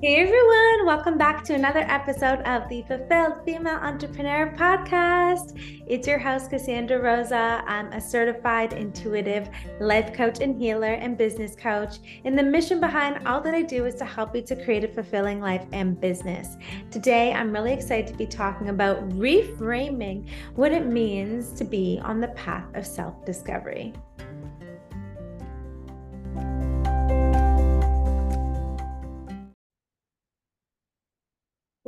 [0.00, 5.60] Hey everyone, welcome back to another episode of the Fulfilled Female Entrepreneur Podcast.
[5.88, 7.64] It's your host, Cassandra Rosa.
[7.66, 9.48] I'm a certified intuitive
[9.80, 11.96] life coach and healer and business coach.
[12.24, 14.88] And the mission behind all that I do is to help you to create a
[14.88, 16.56] fulfilling life and business.
[16.92, 22.20] Today, I'm really excited to be talking about reframing what it means to be on
[22.20, 23.94] the path of self discovery.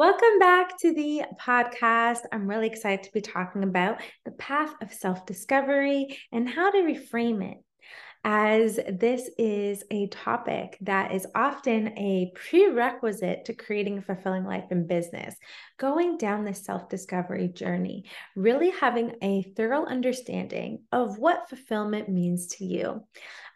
[0.00, 2.20] Welcome back to the podcast.
[2.32, 6.78] I'm really excited to be talking about the path of self discovery and how to
[6.78, 7.58] reframe it,
[8.24, 14.70] as this is a topic that is often a prerequisite to creating a fulfilling life
[14.70, 15.34] in business.
[15.78, 18.04] Going down this self discovery journey,
[18.36, 23.02] really having a thorough understanding of what fulfillment means to you.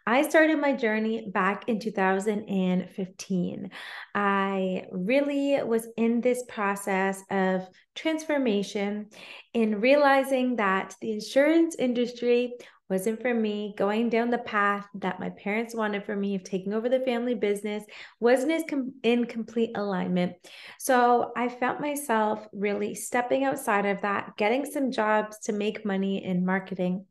[0.07, 3.71] I started my journey back in 2015.
[4.13, 9.07] I really was in this process of transformation
[9.55, 12.53] in realizing that the insurance industry
[12.89, 13.73] wasn't for me.
[13.77, 17.35] Going down the path that my parents wanted for me of taking over the family
[17.35, 17.83] business
[18.19, 18.71] wasn't
[19.03, 20.33] in complete alignment.
[20.79, 26.23] So I felt myself really stepping outside of that, getting some jobs to make money
[26.23, 27.05] in marketing.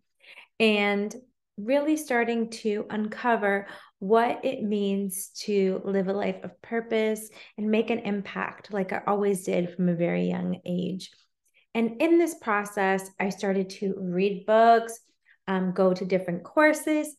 [0.61, 1.15] And
[1.57, 3.67] really starting to uncover
[4.01, 9.03] what it means to live a life of purpose and make an impact, like I
[9.07, 11.11] always did from a very young age.
[11.75, 14.99] And in this process, I started to read books,
[15.47, 17.15] um, go to different courses,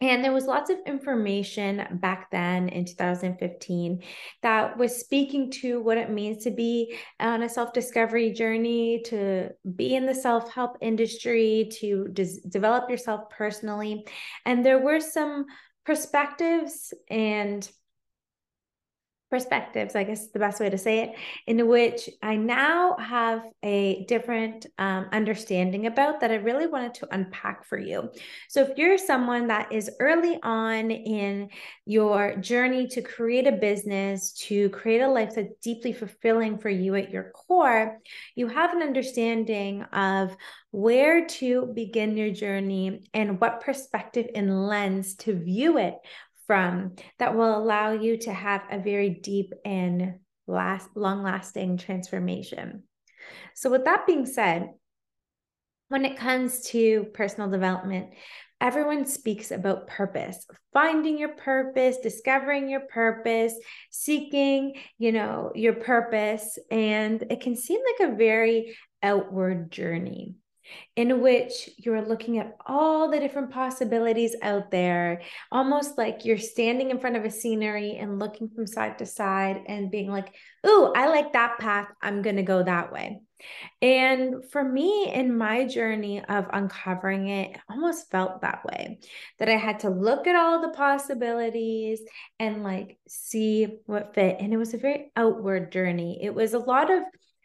[0.00, 4.02] and there was lots of information back then in 2015
[4.42, 9.50] that was speaking to what it means to be on a self discovery journey, to
[9.76, 14.04] be in the self help industry, to des- develop yourself personally.
[14.44, 15.46] And there were some
[15.86, 17.68] perspectives and
[19.34, 21.10] perspectives, I guess is the best way to say it,
[21.48, 27.08] in which I now have a different um, understanding about that I really wanted to
[27.10, 28.12] unpack for you.
[28.48, 31.48] So, if you're someone that is early on in
[31.84, 36.94] your journey to create a business, to create a life that's deeply fulfilling for you
[36.94, 37.98] at your core,
[38.36, 40.36] you have an understanding of
[40.70, 45.94] where to begin your journey and what perspective and lens to view it
[46.46, 50.14] from that will allow you to have a very deep and
[50.46, 52.82] last long lasting transformation.
[53.54, 54.70] So with that being said,
[55.88, 58.10] when it comes to personal development,
[58.60, 63.54] everyone speaks about purpose, finding your purpose, discovering your purpose,
[63.90, 70.34] seeking, you know, your purpose, and it can seem like a very outward journey
[70.96, 76.90] in which you're looking at all the different possibilities out there, almost like you're standing
[76.90, 80.34] in front of a scenery and looking from side to side and being like,
[80.66, 81.88] Ooh, I like that path.
[82.02, 83.20] I'm going to go that way.
[83.82, 89.00] And for me, in my journey of uncovering it, it almost felt that way
[89.38, 92.00] that I had to look at all the possibilities
[92.38, 94.36] and like see what fit.
[94.40, 96.20] And it was a very outward journey.
[96.22, 97.02] It was a lot of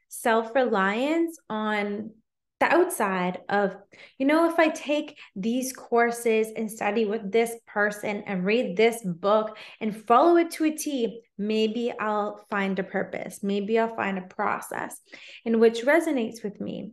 [0.08, 2.12] self reliance on
[2.60, 3.76] the outside of,
[4.18, 9.02] you know, if I take these courses and study with this person and read this
[9.04, 13.40] book and follow it to a T, maybe I'll find a purpose.
[13.44, 15.00] Maybe I'll find a process
[15.46, 16.92] in which resonates with me.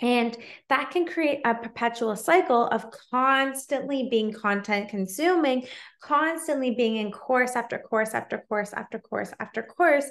[0.00, 0.36] And
[0.68, 5.66] that can create a perpetual cycle of constantly being content consuming,
[6.02, 10.04] constantly being in course after course after course after course after course.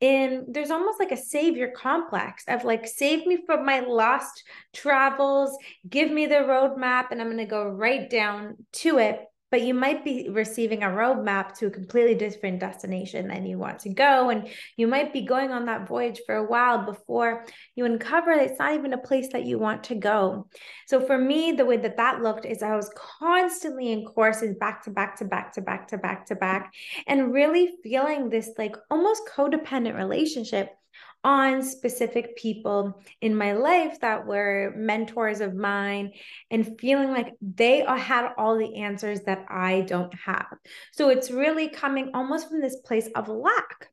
[0.00, 4.42] And there's almost like a savior complex of like, save me from my lost
[4.72, 5.56] travels,
[5.88, 9.20] give me the roadmap, and I'm going to go right down to it
[9.56, 13.78] but you might be receiving a roadmap to a completely different destination than you want
[13.78, 14.28] to go.
[14.28, 18.58] And you might be going on that voyage for a while before you uncover it's
[18.58, 20.46] not even a place that you want to go.
[20.86, 24.84] So for me, the way that that looked is I was constantly in courses back
[24.84, 26.74] to back to back to back to back to back,
[27.06, 30.76] and really feeling this like almost codependent relationship
[31.24, 36.12] on specific people in my life that were mentors of mine
[36.52, 40.46] and feeling like they had all the answers that I don't have.
[40.92, 43.88] So it's really coming almost from this place of lack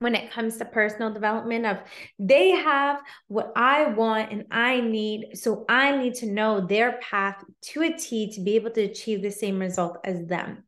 [0.00, 1.78] when it comes to personal development of
[2.18, 7.42] they have what I want and I need so I need to know their path
[7.68, 10.64] to a T to be able to achieve the same result as them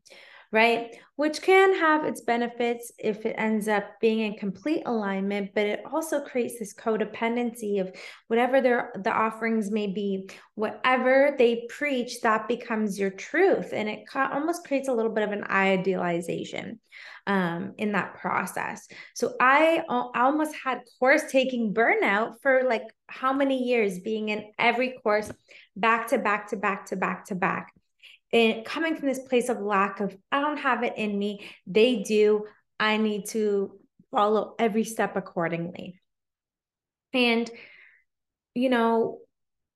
[0.50, 0.97] right?
[1.17, 5.83] Which can have its benefits if it ends up being in complete alignment, but it
[5.93, 7.95] also creates this codependency of
[8.29, 13.71] whatever their the offerings may be, whatever they preach, that becomes your truth.
[13.73, 16.81] And it almost creates a little bit of an idealization
[17.27, 18.89] um, in that process.
[19.15, 24.50] So I, I almost had course taking burnout for like how many years being in
[24.59, 25.31] every course
[25.77, 27.73] back to back to back to back to back
[28.32, 32.02] and coming from this place of lack of i don't have it in me they
[32.02, 32.46] do.
[32.80, 33.72] I need to
[34.12, 36.00] follow every step accordingly.
[37.12, 37.50] And
[38.58, 39.19] you know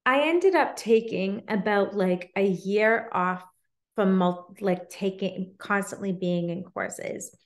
[0.05, 3.45] i ended up taking about like a year off
[3.95, 4.19] from
[4.61, 7.37] like taking constantly being in courses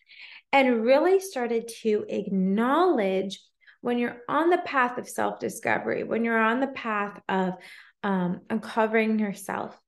[0.52, 3.40] and really started to acknowledge
[3.82, 7.54] when you're on the path of self discovery when you're on the path of
[8.02, 9.78] um, uncovering yourself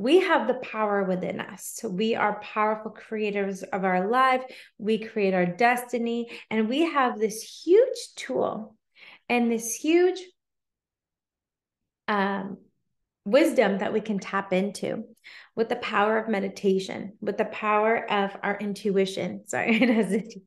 [0.00, 1.84] we have the power within us.
[1.84, 4.42] We are powerful creators of our life.
[4.78, 8.76] We create our destiny, and we have this huge tool
[9.28, 10.18] and this huge
[12.08, 12.56] um,
[13.24, 15.04] wisdom that we can tap into
[15.54, 19.42] with the power of meditation, with the power of our intuition.
[19.46, 20.40] Sorry,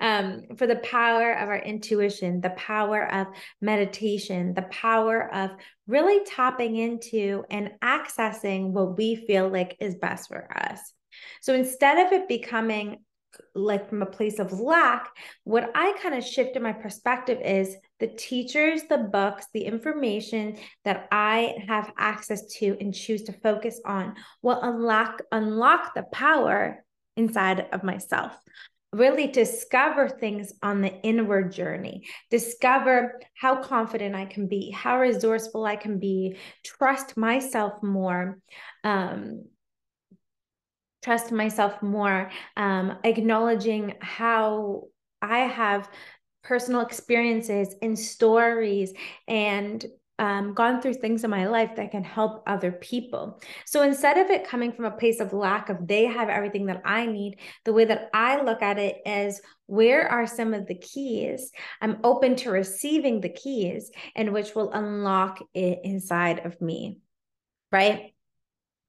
[0.00, 3.28] um, for the power of our intuition, the power of
[3.60, 5.50] meditation, the power of
[5.86, 10.80] really tapping into and accessing what we feel like is best for us.
[11.42, 12.98] So instead of it becoming
[13.54, 15.08] like from a place of lack,
[15.44, 21.08] what I kind of shifted my perspective is the teachers, the books, the information that
[21.12, 26.84] I have access to and choose to focus on will unlock unlock the power
[27.16, 28.32] inside of myself.
[28.92, 35.64] Really discover things on the inward journey, discover how confident I can be, how resourceful
[35.64, 38.38] I can be, trust myself more,
[38.82, 39.44] um,
[41.02, 44.84] trust myself more, um, acknowledging how
[45.22, 45.88] I have
[46.42, 48.92] personal experiences and stories
[49.28, 49.84] and
[50.18, 53.40] um, gone through things in my life that can help other people.
[53.64, 56.82] So instead of it coming from a place of lack of they have everything that
[56.84, 60.74] I need, the way that I look at it is where are some of the
[60.74, 61.50] keys?
[61.80, 66.98] I'm open to receiving the keys and which will unlock it inside of me.
[67.72, 68.12] Right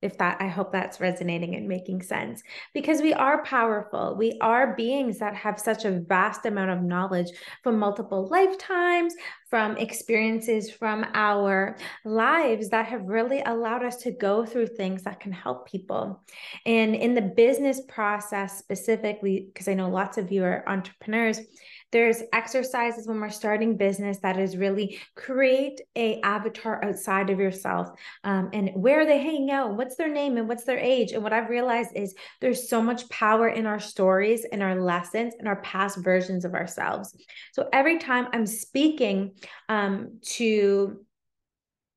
[0.01, 2.41] if that i hope that's resonating and making sense.
[2.73, 4.15] Because we are powerful.
[4.17, 7.29] We are beings that have such a vast amount of knowledge
[7.63, 9.13] from multiple lifetimes
[9.49, 11.75] from experiences from our
[12.05, 16.23] lives that have really allowed us to go through things that can help people.
[16.65, 21.39] And in the business process specifically because i know lots of you are entrepreneurs
[21.91, 27.89] there's exercises when we're starting business that is really create a avatar outside of yourself
[28.23, 29.75] um, and where are they hanging out?
[29.75, 31.11] What's their name and what's their age?
[31.11, 35.33] And what I've realized is there's so much power in our stories and our lessons
[35.37, 37.15] and our past versions of ourselves.
[37.53, 39.33] So every time I'm speaking
[39.69, 41.05] um, to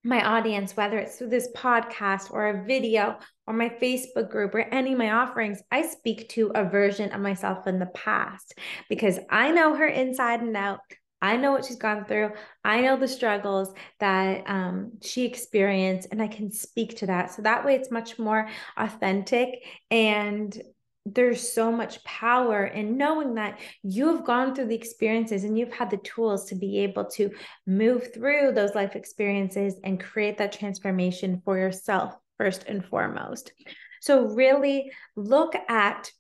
[0.05, 4.61] my audience, whether it's through this podcast or a video or my Facebook group or
[4.61, 8.55] any of my offerings, I speak to a version of myself in the past
[8.88, 10.81] because I know her inside and out.
[11.20, 12.32] I know what she's gone through.
[12.64, 17.32] I know the struggles that um, she experienced, and I can speak to that.
[17.32, 20.61] So that way it's much more authentic and
[21.06, 25.90] there's so much power in knowing that you've gone through the experiences and you've had
[25.90, 27.31] the tools to be able to
[27.67, 33.53] move through those life experiences and create that transformation for yourself first and foremost.
[34.01, 36.11] So, really look at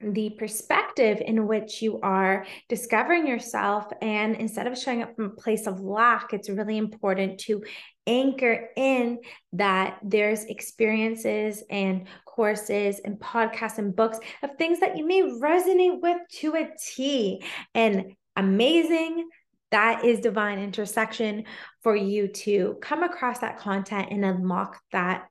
[0.00, 3.86] the perspective in which you are discovering yourself.
[4.00, 7.64] And instead of showing up from a place of lack, it's really important to
[8.06, 9.18] anchor in
[9.54, 16.00] that there's experiences and courses and podcasts and books of things that you may resonate
[16.00, 17.42] with to a T.
[17.74, 19.28] And amazing
[19.70, 21.44] that is divine intersection
[21.88, 25.26] for you to come across that content and unlock that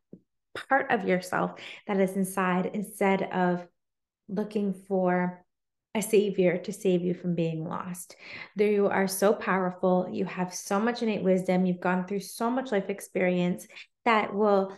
[0.56, 1.52] part of yourself
[1.86, 3.64] that is inside instead of
[4.28, 5.46] looking for
[5.94, 8.16] a savior to save you from being lost.
[8.56, 10.10] You are so powerful.
[10.12, 11.68] You have so much innate wisdom.
[11.68, 13.68] You've gone through so much life experience
[14.06, 14.76] that will,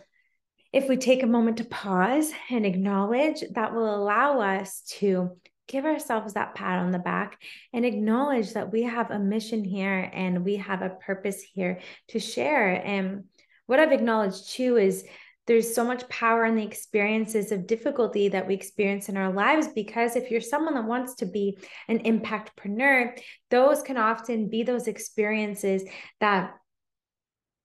[0.74, 5.34] if we take a moment to pause and acknowledge, that will allow us to
[5.70, 7.40] give ourselves that pat on the back
[7.72, 12.18] and acknowledge that we have a mission here and we have a purpose here to
[12.18, 12.84] share.
[12.84, 13.24] And
[13.66, 15.04] what I've acknowledged too is
[15.46, 19.68] there's so much power in the experiences of difficulty that we experience in our lives
[19.68, 21.56] because if you're someone that wants to be
[21.88, 23.18] an impactpreneur,
[23.50, 25.84] those can often be those experiences
[26.20, 26.54] that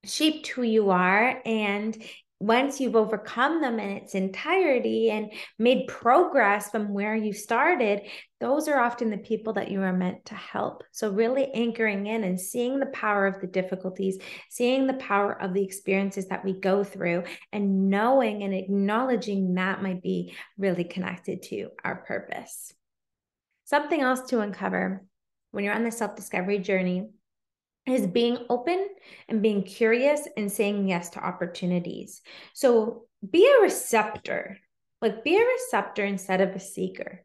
[0.04, 1.98] shaped who you are and
[2.39, 8.01] once you've overcome them in its entirety and made progress from where you started,
[8.42, 10.84] those are often the people that you are meant to help.
[10.92, 15.54] So, really anchoring in and seeing the power of the difficulties, seeing the power of
[15.54, 17.24] the experiences that we go through,
[17.54, 22.74] and knowing and acknowledging that might be really connected to our purpose.
[23.63, 25.06] Something else to uncover
[25.51, 27.08] when you're on the self discovery journey
[27.88, 28.88] is being open
[29.30, 32.22] and being curious and saying yes to opportunities.
[32.54, 34.58] So be a receptor,
[35.01, 37.24] like be a receptor instead of a seeker.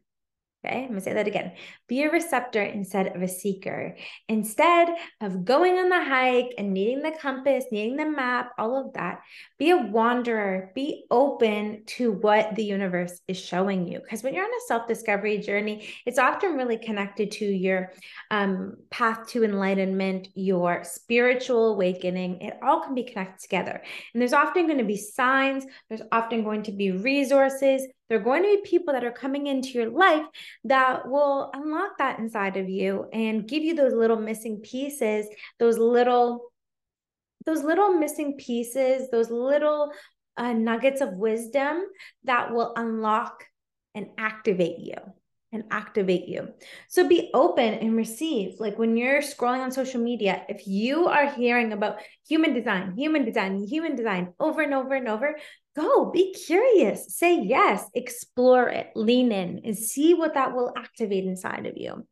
[0.63, 1.53] Okay, I'm gonna say that again.
[1.87, 3.95] Be a receptor instead of a seeker.
[4.29, 4.89] Instead
[5.19, 9.21] of going on the hike and needing the compass, needing the map, all of that,
[9.57, 10.71] be a wanderer.
[10.75, 14.01] Be open to what the universe is showing you.
[14.01, 17.91] Because when you're on a self discovery journey, it's often really connected to your
[18.29, 22.39] um, path to enlightenment, your spiritual awakening.
[22.41, 23.81] It all can be connected together.
[24.13, 28.23] And there's often going to be signs, there's often going to be resources there are
[28.23, 30.25] going to be people that are coming into your life
[30.65, 35.27] that will unlock that inside of you and give you those little missing pieces,
[35.59, 36.51] those little
[37.45, 39.93] those little missing pieces, those little
[40.35, 41.85] uh, nuggets of wisdom
[42.25, 43.45] that will unlock
[43.95, 44.95] and activate you
[45.53, 46.49] and activate you.
[46.87, 48.59] So be open and receive.
[48.59, 53.25] Like when you're scrolling on social media, if you are hearing about human design, human
[53.25, 55.37] design, human design over and over and over,
[55.75, 61.25] go be curious, say yes, explore it, lean in, and see what that will activate
[61.25, 62.05] inside of you.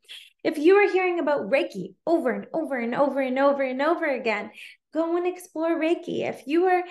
[0.43, 4.05] If you are hearing about Reiki over and over and over and over and over
[4.05, 4.51] again,
[4.93, 6.27] go and explore Reiki.
[6.27, 6.83] If you are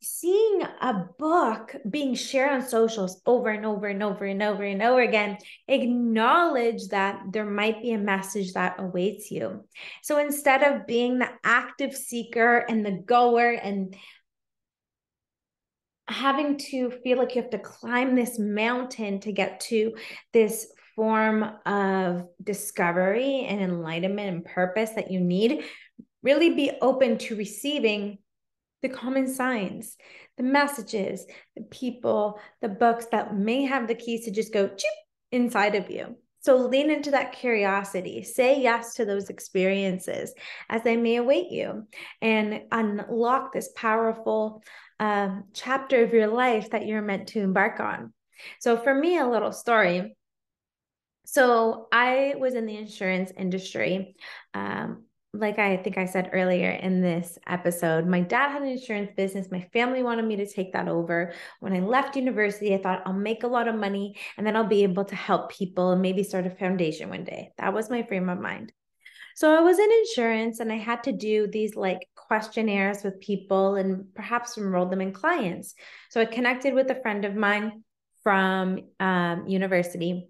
[0.00, 4.82] seeing a book being shared on socials over and over and over and over and
[4.82, 9.64] over again, acknowledge that there might be a message that awaits you.
[10.02, 13.94] So instead of being the active seeker and the goer and
[16.08, 19.94] having to feel like you have to climb this mountain to get to
[20.32, 25.62] this form of discovery and enlightenment and purpose that you need,
[26.22, 28.18] really be open to receiving
[28.82, 29.96] the common signs,
[30.36, 34.70] the messages, the people, the books that may have the keys to just go
[35.30, 36.16] inside of you.
[36.40, 38.22] So lean into that curiosity.
[38.22, 40.32] Say yes to those experiences
[40.68, 41.86] as they may await you
[42.22, 44.62] and unlock this powerful
[45.00, 48.12] um, chapter of your life that you're meant to embark on.
[48.60, 50.16] So, for me, a little story.
[51.24, 54.14] So, I was in the insurance industry.
[54.54, 55.04] Um,
[55.38, 59.50] like I think I said earlier in this episode, my dad had an insurance business.
[59.50, 61.32] My family wanted me to take that over.
[61.60, 64.66] When I left university, I thought I'll make a lot of money and then I'll
[64.66, 67.52] be able to help people and maybe start a foundation one day.
[67.58, 68.72] That was my frame of mind.
[69.36, 73.76] So I was in insurance and I had to do these like questionnaires with people
[73.76, 75.74] and perhaps enroll them in clients.
[76.10, 77.84] So I connected with a friend of mine
[78.24, 80.28] from um, university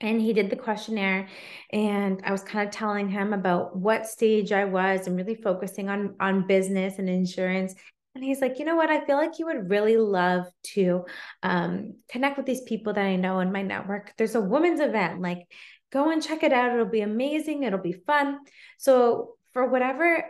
[0.00, 1.28] and he did the questionnaire
[1.72, 5.88] and i was kind of telling him about what stage i was and really focusing
[5.88, 7.74] on on business and insurance
[8.14, 8.90] and he's like you know what?
[8.90, 11.04] I feel like you would really love to
[11.42, 14.12] um, connect with these people that i know in my network.
[14.16, 15.46] There's a women's event like
[15.92, 16.72] go and check it out.
[16.72, 17.62] It'll be amazing.
[17.62, 18.38] It'll be fun.
[18.78, 20.24] So for whatever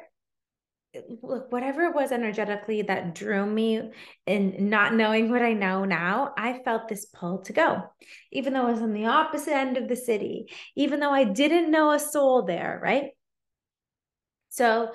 [1.23, 3.91] look, whatever it was energetically that drew me
[4.27, 7.83] in not knowing what I know now, I felt this pull to go,
[8.33, 11.71] even though I was on the opposite end of the city, even though I didn't
[11.71, 13.11] know a soul there, right?
[14.51, 14.93] So,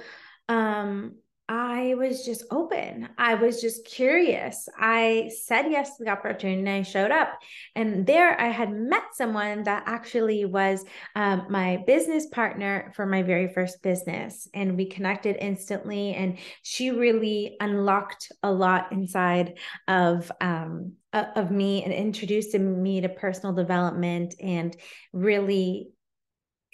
[0.49, 1.15] um,
[1.47, 3.07] I was just open.
[3.19, 4.67] I was just curious.
[4.79, 7.37] I said yes to the opportunity I showed up.
[7.75, 10.83] And there I had met someone that actually was
[11.15, 14.47] um, my business partner for my very first business.
[14.55, 16.15] And we connected instantly.
[16.15, 23.09] And she really unlocked a lot inside of, um, of me and introduced me to
[23.09, 24.75] personal development and
[25.13, 25.89] really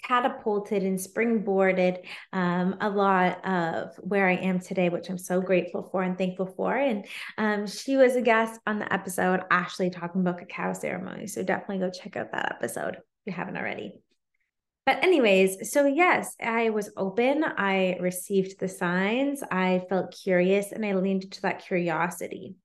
[0.02, 5.88] catapulted and springboarded um, a lot of where I am today, which I'm so grateful
[5.90, 6.76] for and thankful for.
[6.76, 7.06] And
[7.38, 11.26] um, she was a guest on the episode, Ashley, talking about cacao ceremony.
[11.26, 14.00] So definitely go check out that episode if you haven't already.
[14.84, 17.44] But, anyways, so yes, I was open.
[17.44, 19.40] I received the signs.
[19.48, 22.56] I felt curious and I leaned into that curiosity.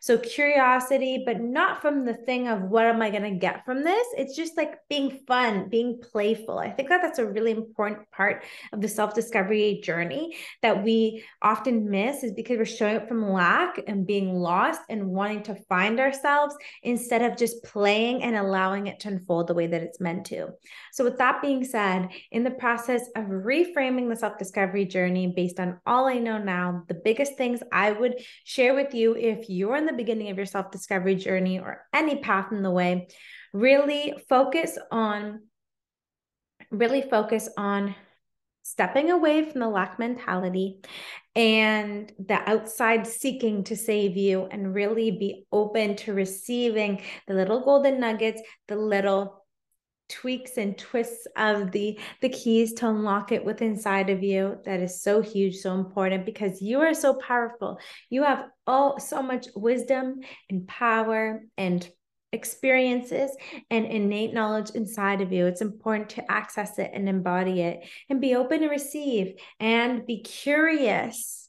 [0.00, 3.82] So, curiosity, but not from the thing of what am I going to get from
[3.82, 4.06] this?
[4.16, 6.58] It's just like being fun, being playful.
[6.58, 11.24] I think that that's a really important part of the self discovery journey that we
[11.42, 15.54] often miss is because we're showing up from lack and being lost and wanting to
[15.68, 20.00] find ourselves instead of just playing and allowing it to unfold the way that it's
[20.00, 20.48] meant to.
[20.92, 25.60] So, with that being said, in the process of reframing the self discovery journey based
[25.60, 29.76] on all I know now, the biggest things I would share with you if you're
[29.76, 33.08] in the beginning of your self discovery journey or any path in the way,
[33.52, 35.40] really focus on
[36.70, 37.94] really focus on
[38.62, 40.80] stepping away from the lack mentality
[41.34, 47.64] and the outside seeking to save you and really be open to receiving the little
[47.64, 49.46] golden nuggets, the little
[50.08, 54.80] tweaks and twists of the the keys to unlock it within inside of you that
[54.80, 57.78] is so huge so important because you are so powerful.
[58.10, 61.88] You have all so much wisdom and power and
[62.32, 63.30] experiences
[63.70, 65.46] and innate knowledge inside of you.
[65.46, 70.22] It's important to access it and embody it and be open to receive and be
[70.22, 71.47] curious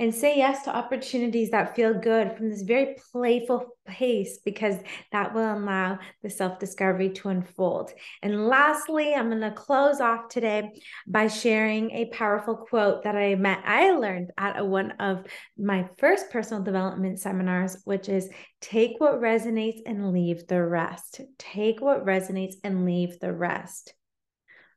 [0.00, 4.76] and say yes to opportunities that feel good from this very playful place because
[5.12, 7.92] that will allow the self discovery to unfold.
[8.22, 10.72] And lastly, I'm going to close off today
[11.06, 15.26] by sharing a powerful quote that I met, I learned at a, one of
[15.58, 18.30] my first personal development seminars, which is
[18.62, 21.20] take what resonates and leave the rest.
[21.38, 23.92] Take what resonates and leave the rest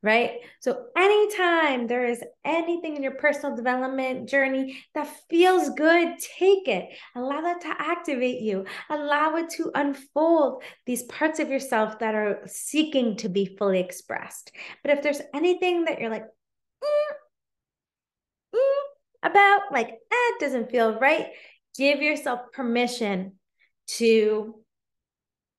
[0.04, 0.42] right?
[0.60, 6.90] So, anytime there is anything in your personal development journey that feels good, take it.
[7.16, 12.42] Allow that to activate you, allow it to unfold these parts of yourself that are
[12.46, 14.52] seeking to be fully expressed.
[14.84, 16.26] But if there's anything that you're like,
[16.84, 17.16] mm,
[18.56, 21.28] mm, about, like, eh, doesn't feel right,
[21.78, 23.34] give yourself permission
[23.88, 24.63] to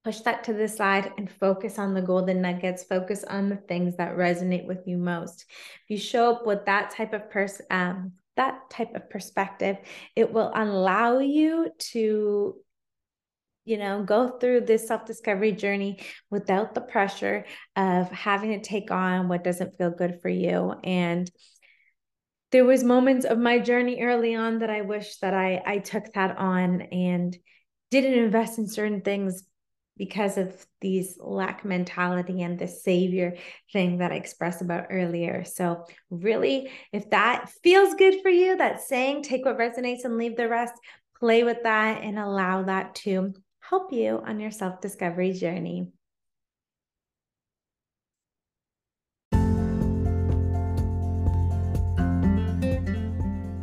[0.05, 2.85] push that to the side and focus on the golden nuggets.
[2.85, 5.47] Focus on the things that resonate with you most.
[5.85, 9.77] If you show up with that type of person um, that type of perspective
[10.17, 12.57] it will allow you to
[13.65, 17.45] you know go through this self-discovery journey without the pressure
[17.77, 20.75] of having to take on what doesn't feel good for you.
[20.83, 21.31] And
[22.53, 26.13] there was moments of my journey early on that i wish that i i took
[26.13, 27.37] that on and
[27.91, 29.43] didn't invest in certain things
[29.97, 33.37] because of these lack mentality and the savior
[33.73, 35.45] thing that I expressed about earlier.
[35.45, 40.37] So, really, if that feels good for you, that saying, take what resonates and leave
[40.37, 40.75] the rest,
[41.19, 45.89] play with that and allow that to help you on your self discovery journey.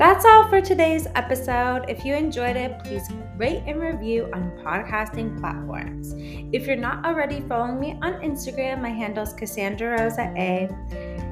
[0.02, 1.86] That's all for today's episode.
[1.88, 6.16] If you enjoyed it, please rate and review on podcasting platforms.
[6.52, 10.68] If you're not already following me on Instagram, my handle is Cassandra Rosa A.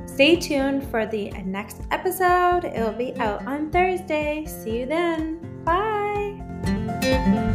[0.06, 2.64] Stay tuned for the next episode.
[2.64, 4.46] It will be out on Thursday.
[4.46, 5.40] See you then.
[5.64, 7.49] Bye.